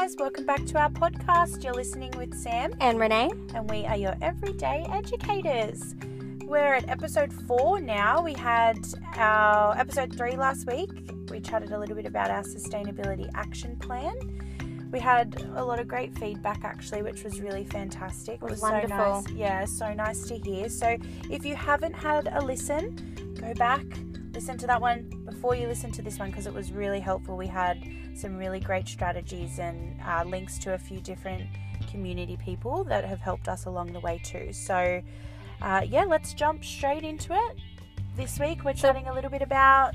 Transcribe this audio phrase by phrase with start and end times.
[0.00, 1.62] guys, welcome back to our podcast.
[1.62, 3.28] You're listening with Sam, And Renee?
[3.54, 5.94] and we are your everyday educators.
[6.46, 8.22] We're at episode four now.
[8.22, 8.78] We had
[9.16, 10.88] our episode three last week.
[11.30, 14.88] We chatted a little bit about our sustainability action plan.
[14.90, 18.36] We had a lot of great feedback actually, which was really fantastic.
[18.36, 18.96] It was so wonderful.
[18.96, 19.30] nice.
[19.32, 20.70] Yeah, so nice to hear.
[20.70, 20.96] So
[21.28, 23.84] if you haven't had a listen, go back,
[24.32, 27.34] listen to that one before you listen to this one because it was really helpful.
[27.34, 31.46] We had some really great strategies and uh, links to a few different
[31.90, 34.52] community people that have helped us along the way too.
[34.52, 35.00] So,
[35.62, 37.56] uh, yeah, let's jump straight into it.
[38.16, 39.94] This week we're chatting a little bit about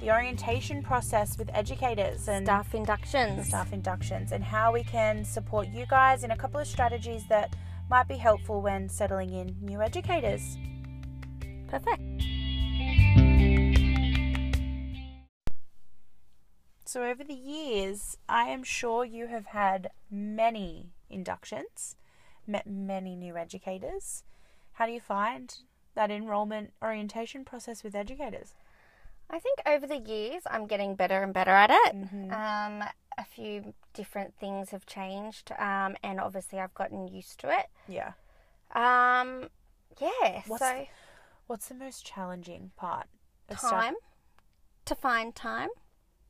[0.00, 3.46] the orientation process with educators and Staff inductions.
[3.46, 7.54] staff inductions and how we can support you guys in a couple of strategies that
[7.88, 10.56] might be helpful when settling in new educators.
[11.68, 12.02] Perfect.
[16.92, 21.96] So, over the years, I am sure you have had many inductions,
[22.46, 24.24] met many new educators.
[24.72, 25.56] How do you find
[25.94, 28.52] that enrollment orientation process with educators?
[29.30, 31.96] I think over the years I'm getting better and better at it.
[31.96, 32.30] Mhm.
[32.30, 37.70] Um, a few different things have changed, um, and obviously I've gotten used to it.
[37.88, 38.12] Yeah.
[38.72, 39.48] Um,
[39.98, 40.86] yeah, What's so
[41.46, 43.06] What's the most challenging part?
[43.48, 43.70] stuff?
[43.70, 43.94] time
[44.84, 45.70] to find time.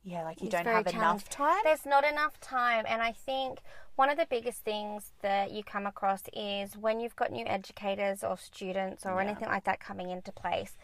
[0.03, 1.61] Yeah, like you don't have enough time.
[1.63, 3.59] There's not enough time, and I think
[3.95, 8.23] one of the biggest things that you come across is when you've got new educators
[8.23, 9.21] or students or Yeah.
[9.29, 10.75] anything like that coming into place.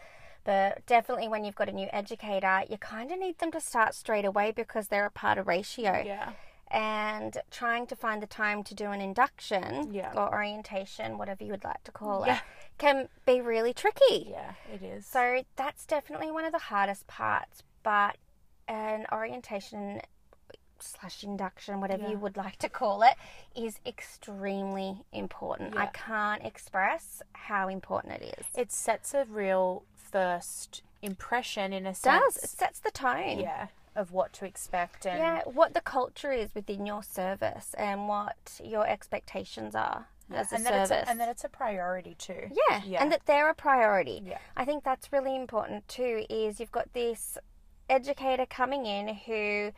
[0.44, 3.94] But definitely when you've got a new educator, you kind of need them to start
[3.94, 5.98] straight away because they're a part of ratio.
[6.04, 6.32] Yeah.
[6.70, 10.12] And trying to find the time to do an induction Yeah.
[10.14, 12.36] or orientation, whatever you would like to call Yeah.
[12.36, 12.42] it,
[12.78, 14.28] can be really tricky.
[14.30, 15.04] Yeah, it is.
[15.04, 17.64] So that's definitely one of the hardest parts.
[17.82, 18.16] But
[18.70, 20.00] an orientation
[20.78, 22.10] slash induction, whatever Yeah.
[22.10, 23.14] you would like to call it,
[23.54, 25.76] is extremely important.
[25.76, 28.46] I can't express how important it is.
[28.56, 31.98] It sets a real first impression in a does.
[32.00, 32.36] sense.
[32.38, 33.40] It sets the tone.
[33.40, 38.08] Yeah, of what to expect and Yeah, what the culture is within your service and
[38.08, 40.90] what your expectations are as a and that service.
[41.02, 42.50] it's a, and that it's a priority too.
[42.68, 43.02] Yeah, Yeah.
[43.02, 44.22] and that they're a priority.
[44.24, 44.38] Yeah.
[44.56, 46.24] I think that's really important too.
[46.30, 47.36] Is you've got this
[47.90, 49.72] educator coming in who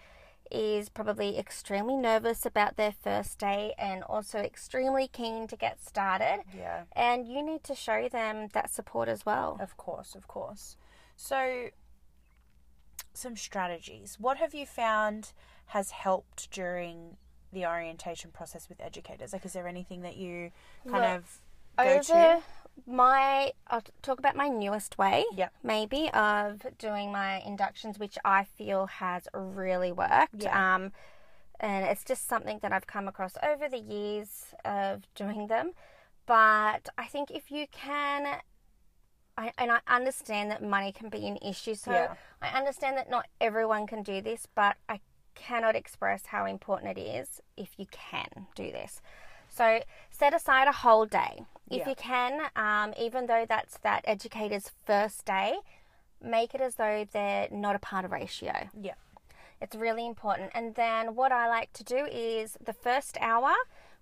[0.51, 6.43] is probably extremely nervous about their first day and also extremely keen to get started.
[6.57, 6.83] Yeah.
[6.95, 9.57] And you need to show them that support as well.
[9.61, 10.77] Of course, of course.
[11.17, 11.69] So,
[13.15, 14.19] some strategies.
[14.21, 15.33] What have you found
[15.67, 17.17] has helped during
[17.53, 19.33] the orientation process with educators?
[19.33, 20.51] Like, is there anything that you
[20.87, 21.41] kind Look, of
[21.79, 22.43] go Over to?
[22.87, 25.53] My, I'll talk about my newest way, Yep.
[25.63, 30.43] maybe, of doing my inductions, which I feel has really worked.
[30.43, 30.75] Yeah.
[30.75, 30.93] Um,
[31.61, 35.73] and it's just something that I've come across over the years of doing them.
[36.27, 38.41] But I think if you can,
[39.39, 42.15] I, and I understand that money can be an issue, so Yeah.
[42.41, 45.01] I understand that not everyone can do this, but I
[45.35, 49.01] cannot express how important it is if you can do this.
[49.49, 49.81] So
[50.11, 51.45] set aside a whole day.
[51.73, 51.89] If Yeah.
[51.91, 55.57] you can, um, even though that's that educator's first day,
[56.21, 58.69] make it as though they're not a part of ratio.
[58.79, 58.95] Yeah.
[59.61, 60.51] It's really important.
[60.55, 63.53] And then what I like to do is the first hour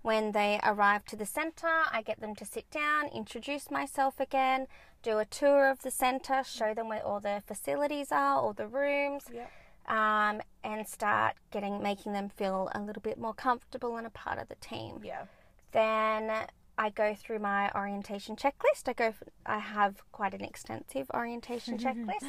[0.03, 4.67] when they arrive to the centre, I get them to sit down, introduce myself again,
[5.03, 8.67] do a tour of the centre, show them where all the facilities are, all the
[8.67, 9.47] rooms, Yeah.
[9.87, 14.39] um, and start getting making them feel a little bit more comfortable and a part
[14.39, 15.03] of the team.
[15.05, 15.27] Yeah.
[15.73, 16.47] Then
[16.81, 18.89] I go through my orientation checklist.
[18.89, 19.13] I go.
[19.45, 22.25] I have quite an extensive orientation checklist,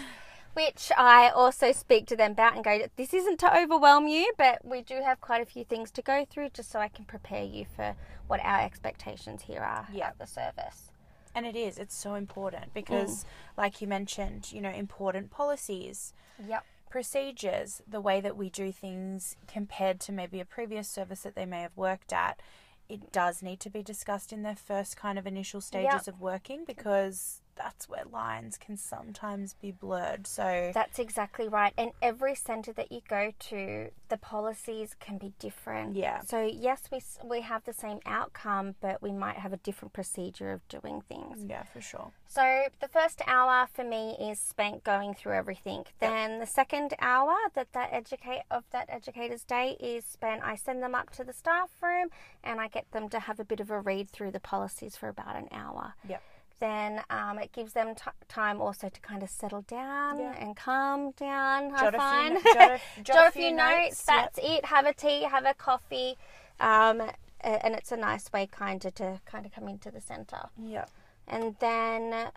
[0.56, 2.86] which I also speak to them about and go.
[2.98, 6.26] This isn't to overwhelm you, but we do have quite a few things to go
[6.30, 7.96] through, just so I can prepare you for
[8.28, 10.08] what our expectations here are Yeah.
[10.08, 10.92] at the service.
[11.34, 11.78] And it is.
[11.78, 12.74] It's so important mm.
[12.74, 13.24] because,
[13.58, 16.14] like you mentioned, you know, important policies,
[16.46, 16.66] Yep.
[16.90, 21.46] procedures, the way that we do things compared to maybe a previous service that they
[21.46, 22.42] may have worked at,
[22.92, 26.08] it does need to be discussed in their first kind of initial stages Yep.
[26.08, 30.28] of working because that's where lines can sometimes be blurred.
[30.28, 31.74] So, That's exactly right.
[31.78, 35.96] And every centre that you go to, the policies can be different.
[35.96, 36.22] Yeah.
[36.22, 40.52] So yes, we we have the same outcome, but we might have a different procedure
[40.52, 41.46] of doing things.
[41.48, 42.12] yeah, for sure.
[42.28, 45.86] So the first hour for me is spent going through everything.
[46.00, 50.42] Then the second hour that that educate of that educator's day is spent.
[50.44, 52.10] I send them up to the staff room
[52.44, 55.10] and I get them to have a bit of a read through the policies for
[55.10, 55.96] about an hour.
[56.08, 56.22] Yep.
[56.62, 60.36] Then um, it gives them t- time also to kind of settle down Yeah.
[60.40, 61.72] and calm down.
[61.72, 62.40] Jot I a find.
[62.40, 64.06] few, jot a, Jot a few notes.
[64.08, 64.32] yep.
[64.34, 64.66] That's it.
[64.66, 65.24] Have a tea.
[65.24, 66.16] Have a coffee.
[66.62, 67.02] Um,
[67.42, 70.44] and it's a nice way, kind of, to kind of come into the center.
[70.64, 70.90] Yep.
[71.28, 72.30] And then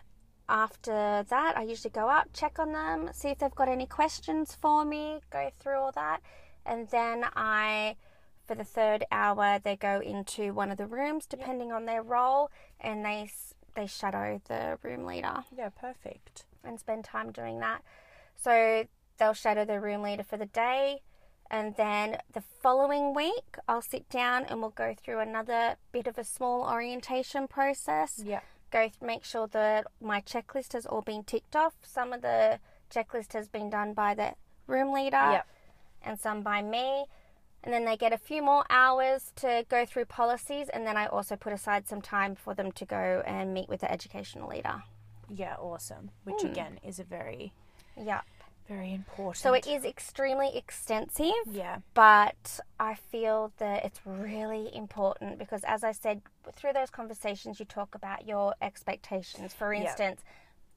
[0.49, 4.57] after that, I usually go out, check on them, see if they've got any questions
[4.59, 6.21] for me, go through all that.
[6.65, 7.95] And then I,
[8.47, 12.49] for the third hour, they go into one of the rooms, depending on their role,
[12.79, 13.29] and they
[13.75, 16.45] they shadow the room leader Yeah, perfect.
[16.63, 17.81] and spend time doing that.
[18.35, 18.85] So
[19.17, 21.01] they'll shadow the room leader for the day.
[21.51, 26.17] And then the following week, I'll sit down and we'll go through another bit of
[26.17, 28.41] a small orientation process Yeah.
[28.71, 31.75] go th- make sure that my checklist has all been ticked off.
[31.83, 34.33] Some of the checklist has been done by the
[34.67, 35.47] room leader Yep.
[36.01, 37.05] and some by me.
[37.65, 41.07] And then they get a few more hours to go through policies, and then I
[41.07, 44.83] also put aside some time for them to go and meet with the educational leader.
[45.27, 46.11] Yeah, awesome.
[46.23, 46.47] Which Hmm.
[46.47, 47.53] again is a very,
[47.97, 48.21] Yeah.
[48.67, 49.37] very important.
[49.37, 51.79] So it is extremely extensive, Yeah.
[51.95, 56.21] but I feel that it's really important because, as I said,
[56.53, 59.55] through those conversations, you talk about your expectations.
[59.55, 59.81] For Yeah.
[59.81, 60.23] instance,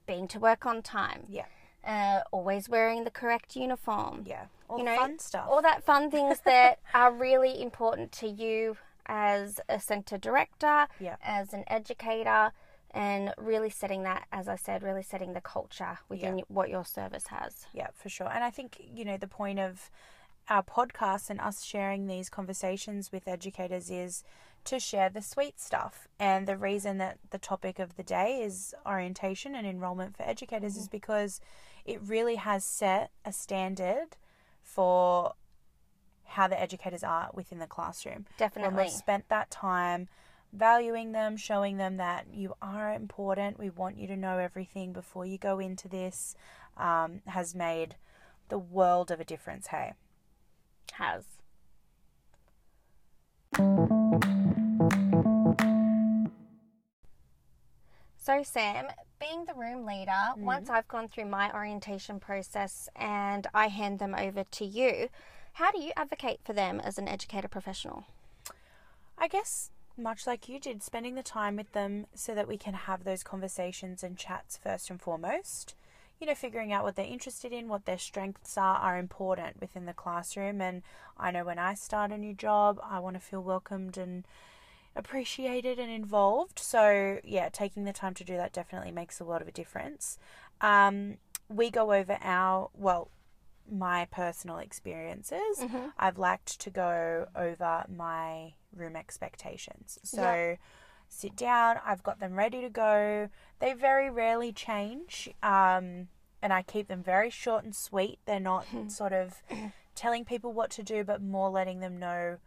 [0.06, 1.44] being to work on time, Yeah.
[1.84, 4.46] Uh, always wearing the correct uniform, Yeah.
[4.68, 5.46] All You know, fun stuff.
[5.48, 8.76] all that fun things that are really important to you
[9.06, 11.16] as a centre director, Yeah.
[11.22, 12.52] as an educator,
[12.90, 17.28] and really setting that, as I said, really setting the culture within what your service
[17.28, 17.66] has.
[17.72, 18.28] Yeah, for sure.
[18.28, 19.90] And I think, you know, the point of
[20.50, 24.24] our podcast and us sharing these conversations with educators is
[24.64, 26.08] to share the sweet stuff.
[26.18, 30.76] And the reason that the topic of the day is orientation and enrolment for educators
[30.76, 31.40] is because
[31.84, 34.16] it really has set a standard
[34.62, 35.34] for
[36.24, 38.26] how the educators are within the classroom.
[38.36, 38.84] Definitely.
[38.84, 40.08] we've spent that time
[40.52, 45.26] valuing them, showing them that you are important, we want you to know everything before
[45.26, 46.34] you go into this,
[46.76, 47.96] um, has made
[48.48, 49.68] the world of a difference.
[49.68, 49.92] Hey,
[50.92, 51.24] Has.
[58.16, 58.86] So, Sam,
[59.18, 60.74] being the room leader, once mm.
[60.74, 65.08] I've gone through my orientation process and I hand them over to you,
[65.54, 68.04] how do you advocate for them as an educator professional?
[69.16, 72.74] I guess much like you did, spending the time with them so that we can
[72.74, 75.74] have those conversations and chats first and foremost.
[76.20, 79.86] You know, figuring out what they're interested in, what their strengths are, are important within
[79.86, 80.60] the classroom.
[80.60, 80.82] And
[81.16, 84.24] I know when I start a new job, I want to feel welcomed and
[84.98, 86.58] appreciated and involved.
[86.58, 90.18] So, yeah, taking the time to do that definitely makes a lot of a difference.
[90.60, 91.16] Um,
[91.48, 93.10] we go over our, well,
[93.70, 95.58] my personal experiences.
[95.98, 99.98] I've liked to go over my room expectations.
[100.02, 100.56] So, Yeah.
[101.08, 103.28] sit down, I've got them ready to go.
[103.60, 105.30] They very rarely change.
[105.42, 106.08] Um,
[106.42, 108.18] and I keep them very short and sweet.
[108.26, 109.42] They're not sort of
[109.94, 112.38] telling people what to do, but more letting them know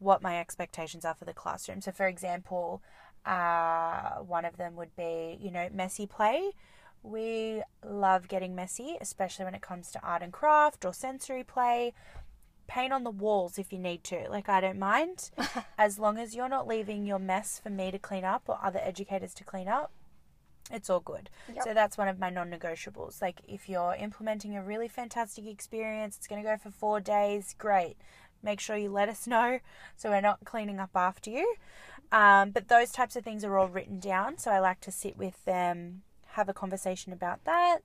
[0.00, 1.80] what my expectations are for the classroom.
[1.80, 2.82] So, for example,
[3.24, 6.50] uh, one of them would be, you know, messy play.
[7.02, 11.94] We love getting messy, especially when it comes to art and craft or sensory play.
[12.66, 14.26] Paint on the walls if you need to.
[14.28, 15.30] Like, I don't mind.
[15.78, 18.80] as long as you're not leaving your mess for me to clean up or other
[18.82, 19.92] educators to clean up,
[20.70, 21.30] it's all good.
[21.52, 21.64] Yep.
[21.64, 23.20] So that's one of my non-negotiables.
[23.20, 27.54] Like if you're implementing a really fantastic experience, it's going to go for 4 days,
[27.58, 27.96] great.
[28.42, 29.60] Make sure you let us know
[29.96, 31.54] so we're not cleaning up after you.
[32.12, 35.16] Um, but those types of things are all written down, so I like to sit
[35.16, 37.78] with them, have a conversation about that.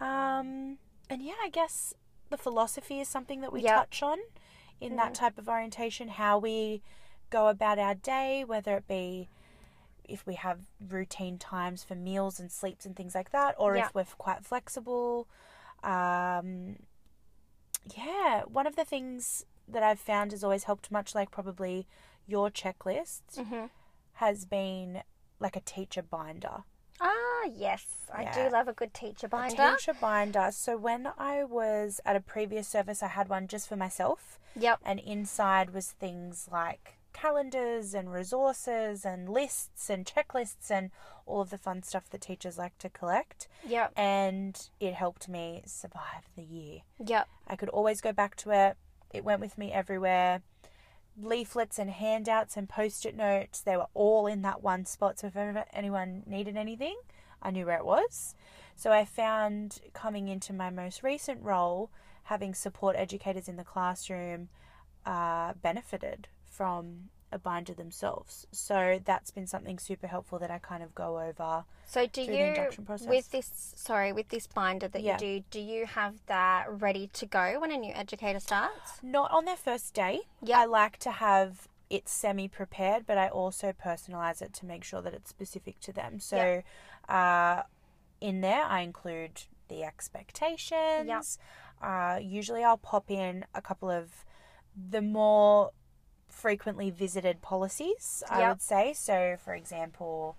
[0.00, 0.78] Um,
[1.10, 1.94] and yeah, I guess
[2.30, 3.74] the philosophy is something that we Yep.
[3.74, 4.18] touch on
[4.80, 6.82] in that type of orientation, how we
[7.30, 9.28] go about our day, whether it be
[10.04, 13.86] if we have routine times for meals and sleeps and things like that, or Yeah.
[13.86, 15.26] if we're quite flexible.
[15.82, 16.76] Um,
[17.96, 21.86] yeah, one of the things that I've found has always helped, much like probably
[22.26, 23.66] your checklist, Mm-hmm.
[24.14, 25.02] has been
[25.38, 26.64] like a teacher binder.
[27.00, 27.84] Ah, yes.
[28.12, 28.44] I Yeah.
[28.48, 29.76] do love a good teacher A binder.
[29.76, 30.48] teacher binder.
[30.52, 34.80] So when I was at a previous service, I had one just for myself, Yep.
[34.84, 40.90] and inside was things like calendars and resources and lists and checklists and
[41.26, 43.48] all of the fun stuff that teachers like to collect.
[43.66, 43.92] Yep.
[43.96, 46.80] And it helped me survive the year.
[47.04, 47.28] Yep.
[47.46, 48.76] I could always go back to it.
[49.16, 50.42] It went with me everywhere.
[51.20, 55.18] Leaflets and handouts and post it notes, they were all in that one spot.
[55.18, 56.96] So if ever anyone needed anything,
[57.42, 58.34] I knew where it was.
[58.74, 61.90] So I found coming into my most recent role,
[62.24, 64.48] having support educators in the classroom
[65.06, 68.46] uh, benefited from a binder themselves.
[68.52, 71.64] So that's been something super helpful that I kind of go over.
[71.86, 73.08] So do you induction process.
[73.08, 75.14] with this sorry, with this binder that Yeah.
[75.14, 79.00] you do, do you have that ready to go when a new educator starts?
[79.02, 80.20] Not on their first day.
[80.42, 80.60] Yeah.
[80.60, 85.02] I like to have it semi prepared, but I also personalize it to make sure
[85.02, 86.18] that it's specific to them.
[86.18, 86.62] So
[87.08, 87.62] uh,
[88.20, 91.38] in there, I include the expectations.
[91.82, 94.24] Uh, usually, I'll pop in a couple of
[94.90, 95.70] the more
[96.36, 98.48] frequently visited policies, I Yep.
[98.48, 98.92] would say.
[98.92, 100.36] So, for example,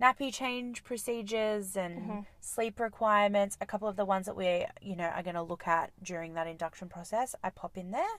[0.00, 2.20] nappy change procedures and Mm-hmm.
[2.40, 5.66] sleep requirements, a couple of the ones that we, you know, are going to look
[5.66, 8.16] at during that induction process, I pop in there.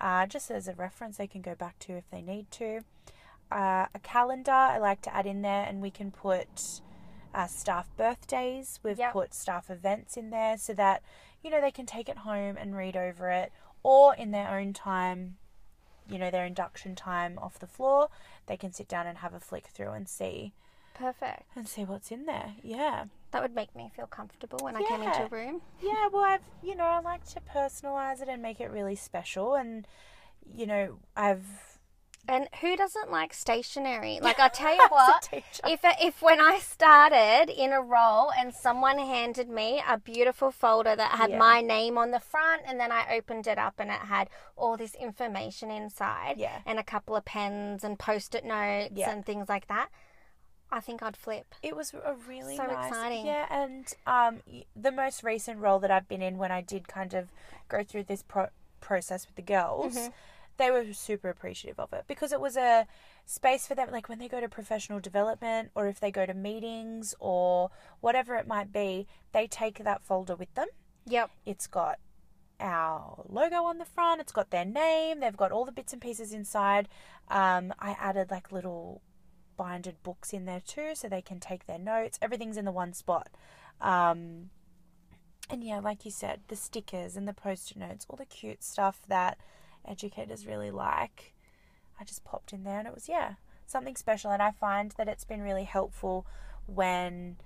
[0.00, 2.80] Uh, just as a reference, they can go back to if they need to.
[3.52, 6.80] Uh, a calendar I like to add in there, and we can put
[7.34, 8.80] uh, staff birthdays.
[8.82, 9.12] We've Yep.
[9.12, 11.02] put staff events in there so that
[11.42, 14.72] you know they can take it home and read over it, or in their own
[14.72, 15.36] time,
[16.10, 18.08] you know, their induction time off the floor,
[18.46, 20.52] they can sit down and have a flick through and see
[20.94, 21.44] Perfect.
[21.54, 22.54] and see what's in there.
[22.62, 23.04] Yeah.
[23.30, 25.62] That would make me feel comfortable when I came into a room.
[25.80, 29.54] Yeah, well, I've, you know, I like to personalize it and make it really special.
[29.54, 29.86] And,
[30.52, 31.44] you know, I've.
[32.28, 34.18] And who doesn't like stationery?
[34.22, 38.98] Like I tell you what, if if when I started in a role and someone
[38.98, 41.38] handed me a beautiful folder that had Yeah.
[41.38, 44.76] my name on the front, and then I opened it up and it had all
[44.76, 46.60] this information inside, Yeah.
[46.66, 49.10] and a couple of pens and post-it notes Yeah.
[49.10, 49.88] and things like that,
[50.70, 51.54] I think I'd flip.
[51.62, 53.26] It was a really So nice, exciting.
[53.26, 54.42] Yeah, and um,
[54.76, 57.30] the most recent role that I've been in, when I did kind of
[57.68, 58.50] go through this pro-
[58.80, 60.10] process with the girls, Mm-hmm.
[60.60, 62.86] They were super appreciative of it because it was a
[63.24, 63.88] space for them.
[63.90, 68.34] Like when they go to professional development, or if they go to meetings, or whatever
[68.36, 70.68] it might be, they take that folder with them.
[71.06, 71.30] Yep.
[71.46, 71.98] It's got
[72.60, 74.20] our logo on the front.
[74.20, 75.20] It's got their name.
[75.20, 76.88] They've got all the bits and pieces inside.
[77.28, 79.00] Um, I added like little
[79.56, 82.18] binded books in there too, so they can take their notes.
[82.20, 83.28] Everything's in the one spot.
[83.80, 84.50] Um,
[85.48, 89.00] and yeah, like you said, the stickers and the post-it notes, all the cute stuff
[89.08, 89.38] that
[89.86, 91.34] educators really like.
[92.00, 93.34] I just popped in there, and it was yeah
[93.66, 94.30] something special.
[94.30, 96.26] And I find that it's been really helpful
[96.66, 97.36] when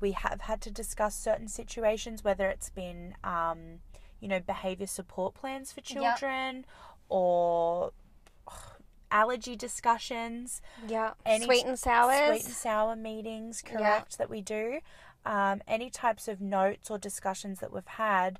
[0.00, 3.80] we have had to discuss certain situations, whether it's been, um,
[4.20, 6.16] you know, behavior support plans for Yep.
[6.18, 6.64] children
[7.10, 7.92] or
[8.48, 8.54] ugh,
[9.10, 11.12] allergy discussions, Yeah.
[11.42, 12.26] Sweet and sours.
[12.26, 14.80] sweet and sour meetings, correct, that we do.
[15.26, 18.38] Um, any types of notes or discussions that we've had,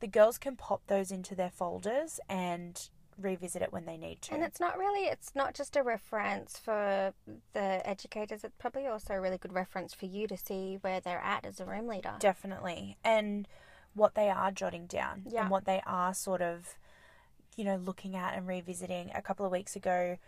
[0.00, 2.88] the girls can pop those into their folders and
[3.18, 4.34] revisit it when they need to.
[4.34, 7.14] And it's not really, it's not just a reference for
[7.54, 11.22] the educators, it's probably also a really good reference for you to see where they're
[11.22, 12.12] at as a room leader.
[12.18, 12.98] Definitely.
[13.02, 13.48] And
[13.94, 15.42] what they are jotting down Yeah.
[15.42, 16.76] and what they are sort of,
[17.56, 19.10] you know, looking at and revisiting.
[19.14, 20.18] A couple of weeks ago,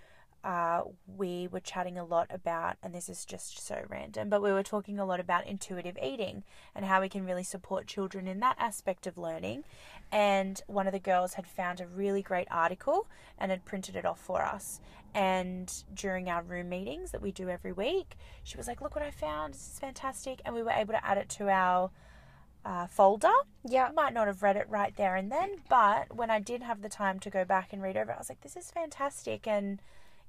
[0.45, 0.83] uh,
[1.17, 4.63] we were chatting a lot about, and this is just so random, but we were
[4.63, 8.57] talking a lot about intuitive eating and how we can really support children in that
[8.59, 9.65] aspect of learning.
[10.13, 14.07] And one of the girls had found a really great article and had printed it
[14.07, 14.81] off for us.
[15.15, 19.05] And during our room meetings that we do every week, she was like, Look what
[19.05, 19.55] I found.
[19.55, 20.41] This is fantastic.
[20.45, 21.91] And we were able to add it to our
[22.65, 23.33] uh, folder.
[23.65, 23.89] Yeah.
[23.89, 26.83] I might not have read it right there and then, but when I did have
[26.83, 29.47] the time to go back and read over it, I was like, this is fantastic.
[29.47, 29.81] And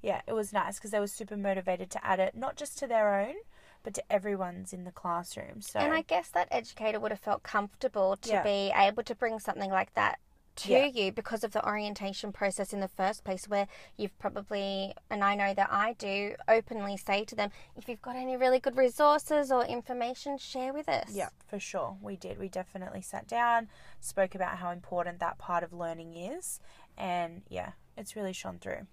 [0.02, 2.86] yeah, it was nice because they were super motivated to add it, not just to
[2.86, 3.34] their own,
[3.82, 5.60] but to everyone's in the classroom.
[5.62, 8.42] So, And I guess that educator would have felt comfortable to Yeah.
[8.42, 10.18] be able to bring something like that
[10.56, 10.84] to Yeah.
[10.86, 13.66] you because of the orientation process in the first place, where
[13.96, 18.16] you've probably, and I know that I do, openly say to them, if you've got
[18.16, 21.10] any really good resources or information, share with us.
[21.12, 21.96] yeah, for sure.
[22.02, 22.38] We did.
[22.38, 23.68] We definitely sat down,
[24.00, 26.60] spoke about how important that part of learning is.
[26.98, 28.86] And yeah, it's really shone through.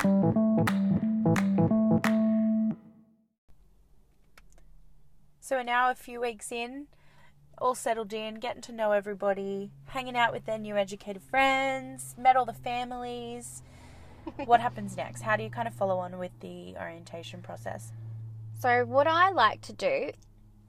[0.00, 0.10] So
[5.52, 6.86] we're now a few weeks in,
[7.58, 12.36] all settled in, getting to know everybody, hanging out with their new educated friends, met
[12.36, 13.62] all the families.
[14.46, 15.22] what happens next?
[15.22, 17.92] How do you kind of follow on with the orientation process?
[18.58, 20.10] So what I like to do,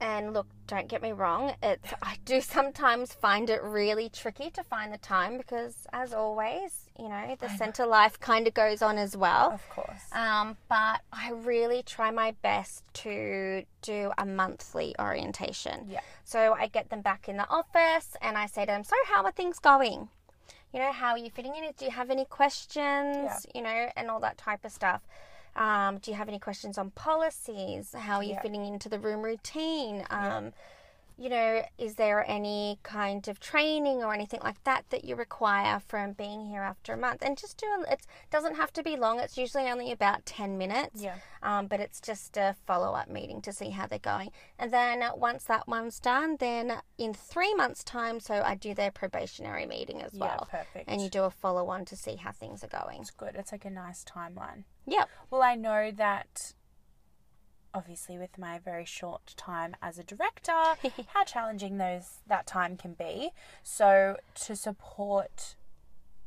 [0.00, 4.62] and look, don't get me wrong, it's I do sometimes find it really tricky to
[4.62, 8.98] find the time because, as always, you know, the centre life kind of goes on
[8.98, 9.52] as well.
[9.52, 10.12] Of course.
[10.12, 15.86] Um, but I really try my best to do a monthly orientation.
[15.88, 16.00] Yeah.
[16.24, 19.24] So I get them back in the office and I say to them, So, how
[19.24, 20.08] are things going?
[20.72, 21.72] You know, how are you fitting in?
[21.78, 23.46] Do you have any questions?
[23.54, 25.02] You know, and all that type of stuff.
[25.56, 27.94] Um, do you have any questions on policies?
[27.96, 28.42] How are you Yeah.
[28.42, 30.04] fitting into the room routine?
[30.10, 30.52] Um,
[31.18, 35.80] you know, is there any kind of training or anything like that that you require
[35.80, 37.22] from being here after a month?
[37.22, 39.18] And just do a, it doesn't have to be long.
[39.18, 41.02] It's usually only about ten minutes.
[41.02, 41.14] Yeah.
[41.42, 44.30] Um, but it's just a follow up meeting to see how they're going.
[44.58, 48.90] And then once that one's done, then in three months' time, so I do their
[48.90, 50.48] probationary meeting as well.
[50.52, 50.90] Yeah, perfect.
[50.90, 53.00] And you do a follow on to see how things are going.
[53.00, 53.36] It's good.
[53.36, 54.64] It's like a nice timeline.
[54.86, 55.08] Yep.
[55.30, 56.52] Well, I know that
[57.76, 60.52] obviously with my very short time as a director,
[61.08, 63.30] how challenging those that time can be.
[63.62, 64.16] So
[64.46, 65.54] to support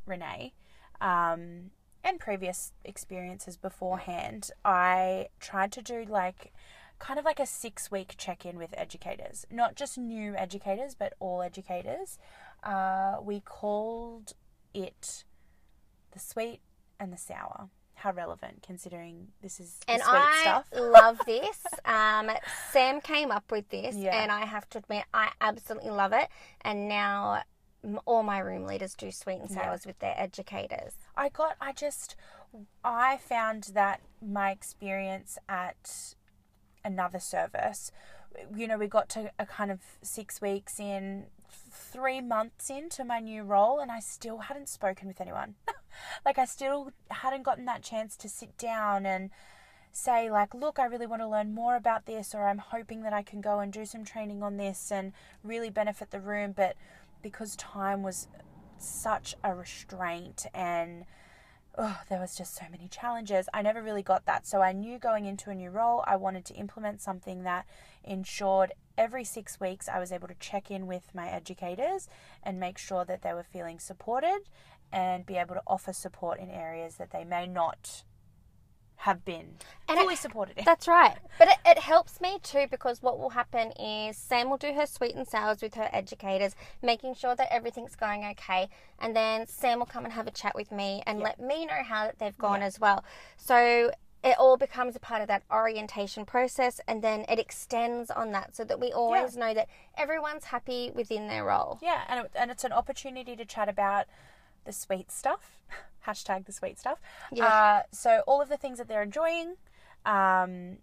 [0.06, 0.52] Renee,
[1.00, 1.72] um,
[2.04, 6.52] and previous experiences beforehand, I tried to do like
[6.98, 11.14] kind of like a six week check in with educators, not just new educators, but
[11.18, 12.18] all educators.
[12.62, 14.34] Uh, we called
[14.72, 15.24] it
[16.12, 16.60] the sweet
[16.98, 20.66] and the sour how relevant considering this is and sweet I stuff.
[20.72, 21.64] love this.
[21.84, 22.30] Um,
[22.72, 24.22] Sam came up with this, Yeah.
[24.22, 26.28] and I have to admit, I absolutely love it.
[26.62, 27.42] And now
[28.04, 29.76] all my room leaders do sweet and Yeah.
[29.86, 30.94] with their educators.
[31.16, 32.14] I got I just
[32.84, 36.14] I found that my experience at
[36.84, 37.90] another service
[38.54, 41.26] you know we got to a kind of 6 weeks in
[41.70, 45.54] 3 months into my new role and I still hadn't spoken with anyone
[46.24, 49.30] like I still hadn't gotten that chance to sit down and
[49.92, 53.12] say like look I really want to learn more about this or I'm hoping that
[53.12, 55.12] I can go and do some training on this and
[55.42, 56.76] really benefit the room but
[57.22, 58.28] because time was
[58.78, 61.04] such a restraint and
[61.78, 63.48] oh, there was just so many challenges.
[63.54, 64.46] I never really got that.
[64.46, 67.66] So I knew going into a new role, I wanted to implement something that
[68.04, 72.06] ensured every six weeks I was able to check in with my educators
[72.42, 74.40] and make sure that they were feeling supported
[74.92, 78.04] and be able to offer support in areas that they may not
[79.06, 79.56] have been
[79.88, 80.64] And fully it- supported in.
[80.66, 81.16] That's right.
[81.38, 84.84] But it, it helps me too because what will happen is Sam will do her
[84.84, 88.68] sweet and sours with her educators, making sure that everything's going okay.
[88.98, 91.24] And then Sam will come and have a chat with me and Yeah.
[91.24, 92.66] let me know how that they've gone Yeah.
[92.66, 93.02] as well.
[93.38, 93.90] So
[94.22, 98.54] it all becomes a part of that orientation process and then it extends on that
[98.54, 101.78] so that we always know that everyone's happy within their role.
[101.82, 104.06] Yeah, and it, and it's an opportunity to chat about
[104.64, 105.62] the sweet stuff.
[106.06, 107.00] Hashtag the sweet stuff.
[107.32, 107.44] Yeah.
[107.46, 109.56] Uh, so all of the things that they're enjoying,
[110.04, 110.78] um,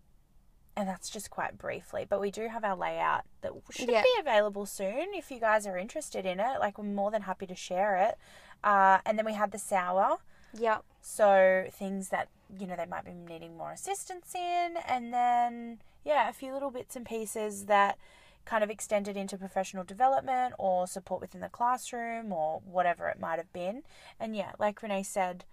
[0.75, 2.05] and that's just quite briefly.
[2.07, 4.01] But we do have our layout that should Yeah.
[4.03, 6.59] be available soon if you guys are interested in it.
[6.59, 8.17] Like we're more than happy to share it.
[8.63, 10.17] Uh, and then we had the sour.
[10.53, 10.83] Yep.
[11.01, 12.29] So things that
[12.59, 16.71] you know they might be needing more assistance in, and then yeah, a few little
[16.71, 17.97] bits and pieces that
[18.45, 23.37] kind of extended into professional development or support within the classroom or whatever it might
[23.37, 23.83] have been.
[24.19, 25.43] And yeah, like Renee said,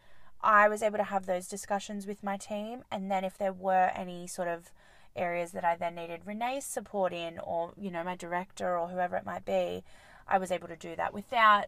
[0.40, 3.90] I was able to have those discussions with my team, and then if there were
[3.94, 4.70] any sort of
[5.16, 9.16] areas that I then needed Renee's support in, or you know my director or whoever
[9.16, 9.83] it might be,
[10.28, 11.66] I was able to do that without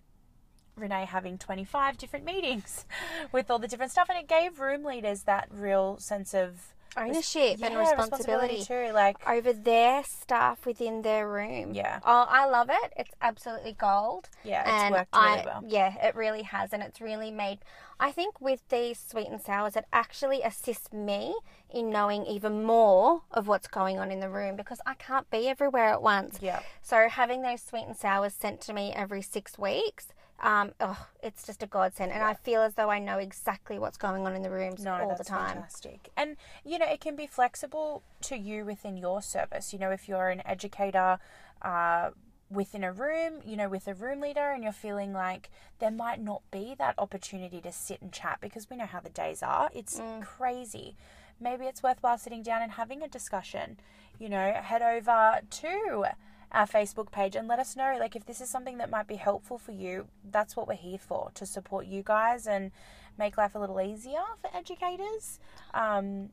[0.77, 2.85] Renee having 25 different meetings
[3.33, 4.09] with all the different stuff.
[4.09, 8.65] And it gave room leaders that real sense of Ownership and yeah, responsibility.
[8.65, 8.91] too.
[8.95, 11.75] Like, over their staff within their room.
[11.75, 12.01] Yeah.
[12.03, 12.93] Oh, I love it.
[12.97, 14.31] It's absolutely gold.
[14.45, 15.62] yeah, it's and worked really I, well.
[15.67, 17.59] Yeah, it really has, and it's really made.
[18.01, 21.35] I think with these sweet and sours, it actually assists me
[21.71, 25.49] in knowing even more of what's going on in the room because I can't be
[25.49, 26.39] everywhere at once.
[26.41, 26.61] Yeah.
[26.81, 30.09] So having those sweet and sours sent to me every six weeks,
[30.40, 33.96] um, oh, it's just a godsend, and I feel as though I know exactly what's
[33.96, 35.55] going on in the rooms No, all the time.
[35.55, 36.11] fantastic.
[36.16, 39.72] And you know, it can be flexible to you within your service.
[39.72, 41.18] You know, if you're an educator
[41.62, 42.11] uh,
[42.51, 46.20] within a room, you know, with a room leader, and you're feeling like there might
[46.20, 49.70] not be that opportunity to sit and chat because we know how the days are.
[49.75, 50.96] It's crazy.
[51.40, 53.79] Maybe it's worthwhile sitting down and having a discussion.
[54.18, 56.05] You know, head over to
[56.53, 59.17] our Facebook page and let us know like if this is something that might be
[59.17, 60.07] helpful for you.
[60.31, 62.71] That's what we're here for to support you guys and
[63.19, 65.41] make life a little easier for educators.
[65.75, 66.31] Um,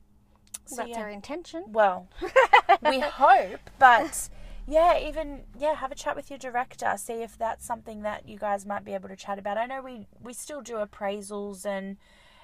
[0.66, 1.00] so That's yeah.
[1.00, 1.64] our intention.
[1.68, 2.08] Well,
[2.82, 4.28] we hope, but
[4.66, 6.92] yeah, even yeah, have a chat with your director.
[6.96, 9.58] See if that's something that you guys might be able to chat about.
[9.58, 11.96] I know we we still do appraisals and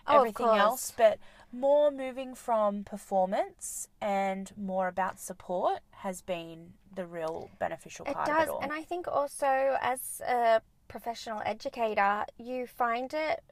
[0.06, 1.18] Oh, everything else, but
[1.52, 8.26] more moving from performance and more about support has been the real beneficial It part
[8.26, 8.60] does, of it all.
[8.62, 13.42] and I think also as a professional educator, you find it.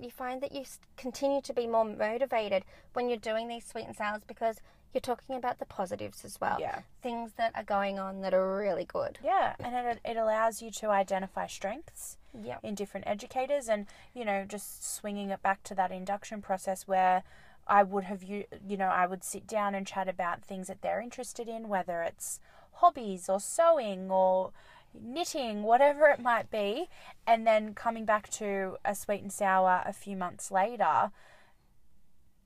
[0.00, 0.64] You find that you
[0.96, 4.56] continue to be more motivated when you're doing these sweet and sours because
[4.92, 6.58] you're talking about the positives as well.
[6.60, 6.80] Yeah.
[7.02, 9.18] Things that are going on that are really good.
[9.24, 12.60] yeah, and it it allows you to identify strengths Yep.
[12.62, 17.22] in different educators and you know just swinging it back to that induction process where
[17.66, 20.80] I would have you you know I would sit down and chat about things that
[20.82, 22.40] they're interested in whether it's
[22.76, 24.52] hobbies or sewing or
[24.94, 26.88] knitting, whatever it might be,
[27.26, 31.10] and then coming back to a sweet and sour a few months later,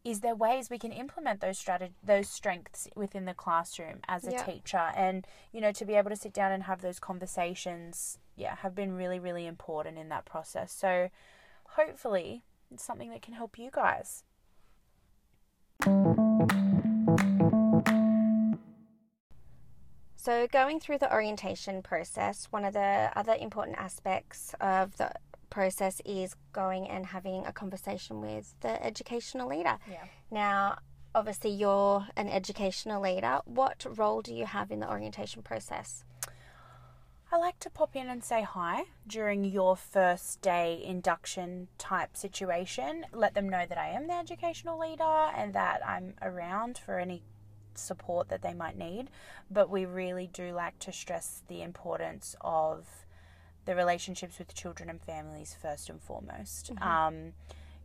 [0.07, 4.31] is there ways we can implement those strateg- those strengths within the classroom as a
[4.33, 4.43] Yeah.
[4.45, 4.93] teacher?
[4.95, 8.75] And you know to be able to sit down and have those conversations yeah have
[8.75, 10.73] been really really important in that process.
[10.73, 11.11] So
[11.71, 14.23] hopefully it's something that can help you guys.
[20.17, 25.13] So, going through the orientation process, one of the other important aspects of the
[25.57, 29.79] process is going and having a conversation with the educational leader.
[29.91, 30.77] yeah Now,
[31.15, 33.41] obviously, you're an educational leader.
[33.47, 36.05] What role do you have in the orientation process?
[37.33, 43.07] I like to pop in and say hi during your first day induction type situation.
[43.15, 47.23] Let them know that I am the educational leader and that I'm around for any
[47.75, 49.09] support that they might need.
[49.51, 53.06] But we really do like to stress the importance of
[53.67, 56.71] the relationships with children and families first and foremost.
[56.81, 57.33] Um,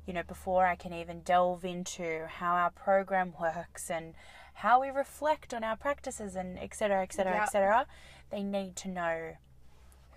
[0.05, 4.13] you know, before I can even delve into how our program works and
[4.55, 7.43] how we reflect on our practices and et cetera, et cetera, Yeah.
[7.43, 7.85] et cetera,
[8.29, 9.33] they need to know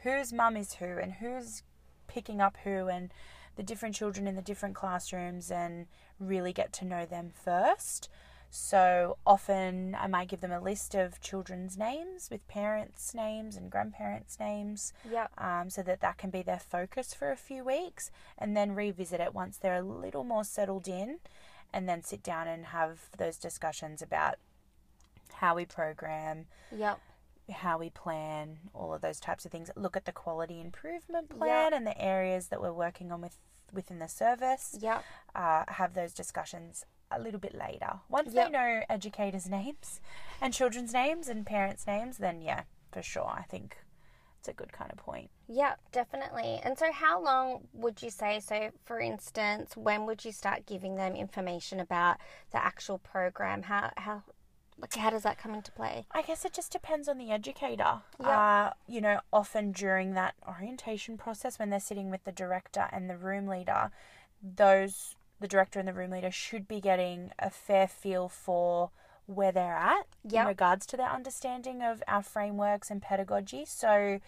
[0.03, 1.63] whose mum is who and who's
[2.07, 3.13] picking up who and
[3.57, 5.87] the different children in the different classrooms and
[6.19, 8.09] really get to know them first.
[8.57, 13.69] So often I might give them a list of children's names with parents' names and
[13.69, 15.33] grandparents' names Yep.
[15.39, 19.19] um, so that that can be their focus for a few weeks and then revisit
[19.21, 21.19] it once they're a little more settled in
[21.73, 24.37] and then sit down and have those discussions about
[25.33, 27.01] how we program, Yep.
[27.57, 29.69] how we plan, all of those types of things.
[29.75, 33.37] Look at the quality improvement plan and the areas that we're working on with
[33.73, 34.77] within the service.
[34.81, 35.03] Yep.
[35.35, 38.01] Uh, have those discussions a little bit later.
[38.09, 38.47] Once Yep.
[38.47, 40.01] they know educators' names
[40.41, 43.77] and children's names and parents' names, then yeah, for sure, I think
[44.39, 45.31] it's a good kind of point.
[45.49, 46.61] Yeah, definitely.
[46.63, 48.41] And so, how long would you say?
[48.41, 52.19] So, for instance, when would you start giving them information about
[52.51, 53.63] the actual program?
[53.63, 54.23] How how
[54.77, 56.05] like how does that come into play?
[56.13, 58.03] I guess it just depends on the educator.
[58.21, 58.29] Yeah.
[58.67, 63.09] Uh, you know, often during that orientation process, when they're sitting with the director and
[63.09, 63.91] the room leader,
[64.43, 68.91] those the director and the room leader should be getting a fair feel for
[69.27, 70.07] where they're at
[70.43, 73.65] in regards to their understanding of our frameworks and pedagogy.
[73.67, 74.21] So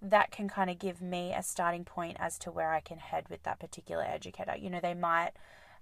[0.00, 3.24] that can kind of give me a starting point as to where I can head
[3.28, 4.54] with that particular educator.
[4.56, 5.32] You know, they might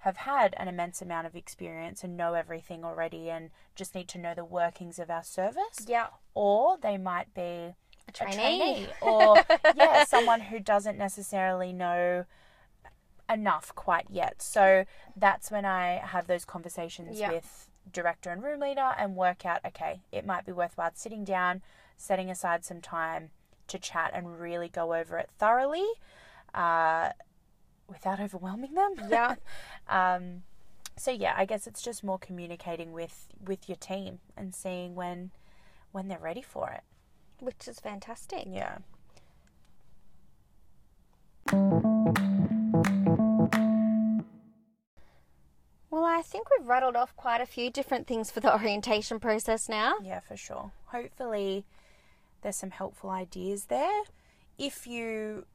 [0.01, 4.19] have had an immense amount of experience and know everything already and just need to
[4.19, 7.75] know the workings of our service Yeah, or they might be a
[8.09, 8.37] a trainee.
[8.37, 9.37] trainee or
[9.77, 12.25] yeah someone who doesn't necessarily know
[13.31, 14.85] enough quite yet so
[15.17, 17.33] that's when i have those conversations Yeah.
[17.33, 21.63] with director and room leader and work out okay it might be worthwhile sitting down
[21.97, 23.31] setting aside some time
[23.67, 25.87] to chat and really go over it thoroughly
[26.55, 27.11] uh,
[27.89, 29.35] without overwhelming them Yeah.
[29.89, 30.43] um,
[30.97, 35.31] so yeah i guess it's just more communicating with with your team and seeing when
[35.93, 36.83] when they're ready for it
[37.41, 38.45] Which is fantastic.
[38.47, 38.79] yeah
[45.91, 49.69] Well, I think we've rattled off quite a few different things for the orientation process
[49.69, 49.95] now.
[50.03, 50.73] Yeah, for sure.
[50.87, 51.65] Hopefully,
[52.43, 54.03] there's some helpful ideas there.
[54.59, 55.47] If you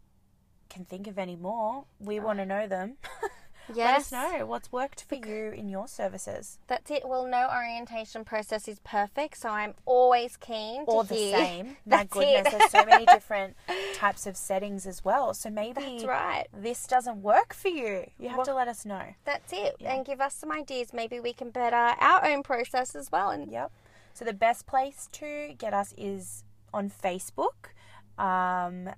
[0.70, 2.98] can think of any more, we want to know them.
[3.74, 4.12] Yes.
[4.12, 6.58] Let us know what's worked for you in your services.
[6.68, 7.08] That's it.
[7.08, 11.38] Well, no orientation process is perfect, so I'm always keen to Or the hear.
[11.38, 11.66] same.
[11.86, 12.60] My That's goodness, it.
[12.60, 13.56] there's so many different
[13.96, 15.34] types of settings as well.
[15.34, 16.46] So maybe That's right.
[16.54, 18.10] this doesn't work for you.
[18.20, 19.16] You have Well- to let us know.
[19.26, 19.76] That's it.
[19.80, 19.94] Yeah.
[19.96, 20.92] And give us some ideas.
[20.94, 23.30] Maybe we can better our own process as well.
[23.30, 23.72] And Yep.
[24.14, 27.72] So the best place to get us is on Facebook,
[28.20, 28.90] um,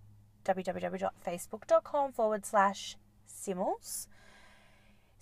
[0.43, 2.97] www.facebook.com forward slash
[3.27, 4.07] Simmels.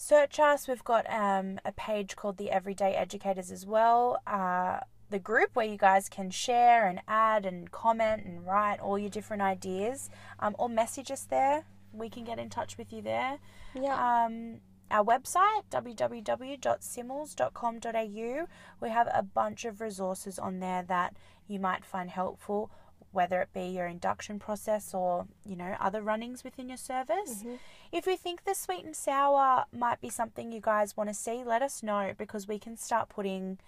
[0.03, 0.67] Search us.
[0.67, 4.21] We've got um, a page called the Everyday Educators as well.
[4.27, 8.99] Uh, the group where you guys can share and add and comment and write all
[8.99, 10.09] your different ideas,
[10.41, 11.63] um, or message us there.
[11.93, 13.39] We can get in touch with you there.
[13.73, 14.25] yeah.
[14.25, 14.59] Um,
[14.91, 18.47] our website, www.simmels.com.au,
[18.81, 21.15] we have a bunch of resources on there that
[21.47, 22.71] you might find helpful,
[23.13, 27.43] whether it be your induction process or, you know, other runnings within your service.
[27.91, 31.43] If you think the sweet and sour might be something you guys want to see,
[31.43, 33.59] let us know because we can start putting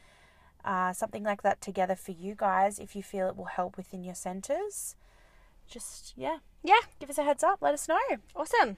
[0.65, 4.03] uh, something like that together for you guys if you feel it will help within
[4.03, 4.95] your centres.
[5.67, 6.81] Just, yeah, yeah.
[6.99, 7.99] give us a heads up, let us know.
[8.35, 8.77] Awesome.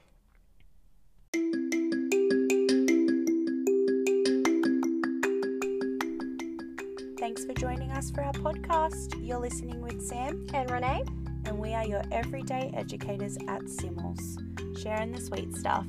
[7.28, 9.14] Thanks for joining us for our podcast.
[9.20, 11.04] You're listening with Sam, And Renee,
[11.44, 14.38] and we are your everyday educators at Simmels,
[14.82, 15.84] sharing the sweet stuff.